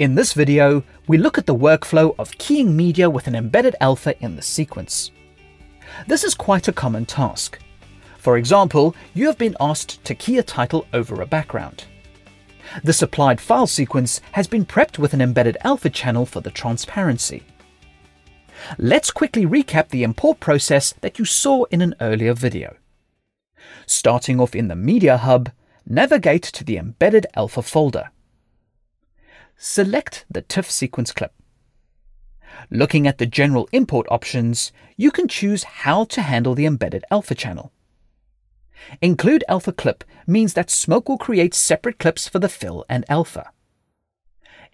[0.00, 4.18] In this video, we look at the workflow of keying media with an embedded alpha
[4.24, 5.10] in the sequence.
[6.06, 7.58] This is quite a common task.
[8.16, 11.84] For example, you have been asked to key a title over a background.
[12.82, 17.42] The supplied file sequence has been prepped with an embedded alpha channel for the transparency.
[18.78, 22.78] Let's quickly recap the import process that you saw in an earlier video.
[23.84, 25.50] Starting off in the Media Hub,
[25.86, 28.08] navigate to the Embedded Alpha folder.
[29.62, 31.34] Select the TIFF sequence clip.
[32.70, 37.34] Looking at the general import options, you can choose how to handle the embedded alpha
[37.34, 37.70] channel.
[39.02, 43.52] Include alpha clip means that Smoke will create separate clips for the fill and alpha.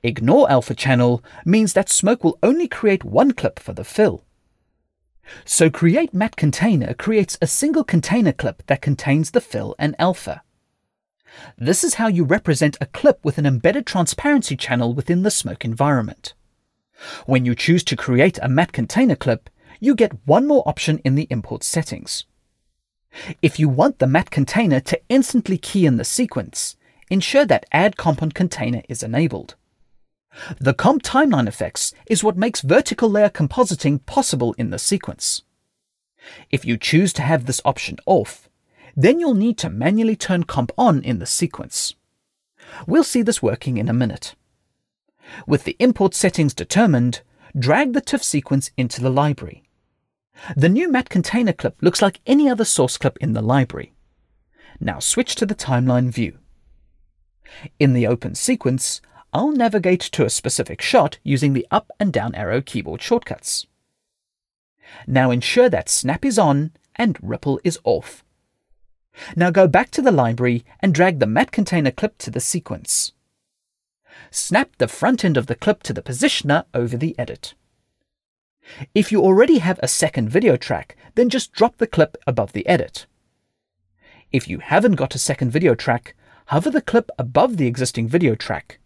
[0.05, 4.25] Ignore alpha channel means that Smoke will only create one clip for the fill.
[5.45, 10.43] So create matte container creates a single container clip that contains the fill and alpha.
[11.59, 15.65] This is how you represent a clip with an embedded transparency channel within the Smoke
[15.65, 16.35] environment.
[17.27, 21.15] When you choose to create a matte container clip, you get one more option in
[21.15, 22.25] the import settings.
[23.43, 26.77] If you want the matte container to instantly key in the sequence,
[27.11, 29.55] ensure that Add Comp Container is enabled.
[30.61, 35.43] The comp timeline effects is what makes vertical layer compositing possible in the sequence.
[36.51, 38.49] If you choose to have this option off,
[38.97, 41.95] then you'll need to manually turn comp on in the sequence.
[42.87, 44.35] We'll see this working in a minute.
[45.47, 47.21] With the import settings determined,
[47.59, 49.65] drag the TIFF sequence into the library.
[50.57, 53.93] The new matte container clip looks like any other source clip in the library.
[54.81, 56.39] Now switch to the timeline view.
[57.79, 59.01] In the open sequence,
[59.33, 63.67] I'll navigate to a specific shot using the up and down arrow keyboard shortcuts.
[65.07, 68.25] Now ensure that snap is on and ripple is off.
[69.35, 73.13] Now go back to the library and drag the matte container clip to the sequence.
[74.31, 77.55] Snap the front end of the clip to the positioner over the edit.
[78.95, 82.67] If you already have a second video track, then just drop the clip above the
[82.67, 83.07] edit.
[84.33, 86.15] If you haven't got a second video track,
[86.47, 88.79] hover the clip above the existing video track,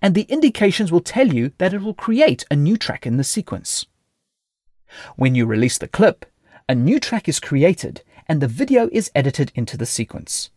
[0.00, 3.24] and the indications will tell you that it will create a new track in the
[3.24, 3.86] sequence.
[5.16, 6.24] When you release the clip,
[6.68, 10.50] a new track is created and the video is edited into the sequence.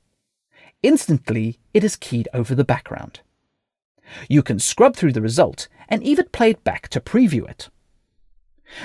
[0.83, 3.21] Instantly, it is keyed over the background.
[4.27, 7.69] You can scrub through the result and even play it back to preview it.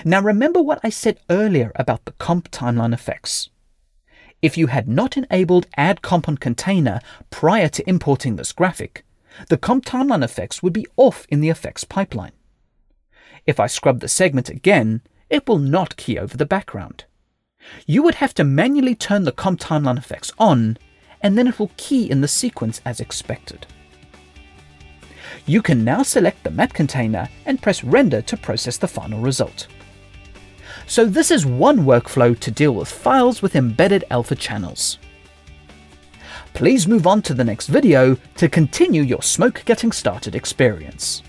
[0.05, 3.51] Now remember what I said earlier about the comp timeline effects.
[4.43, 9.05] If you had not enabled Add Comp on Container prior to importing this graphic,
[9.49, 12.33] the comp timeline effects would be off in the effects pipeline.
[13.47, 17.05] If I scrub the segment again, it will not key over the background.
[17.87, 20.79] You would have to manually turn the comp timeline effects on,
[21.21, 23.67] and then it will key in the sequence as expected.
[25.47, 29.69] You can now select the matte container and press render to process the final result.
[30.87, 34.99] So this is one workflow to deal with files with embedded alpha channels.
[36.55, 41.23] Please move on to the next video to continue your smoke getting started experience.